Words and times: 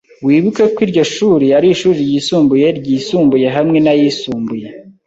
Wibuke 0.25 0.63
ko 0.73 0.79
iryo 0.85 1.03
shuri 1.13 1.47
ari 1.57 1.67
ishuri 1.73 1.99
ryisumbuye 2.07 2.65
ryisumbuye 2.79 3.47
hamwe 3.55 3.77
nayisumbuye. 3.85 4.67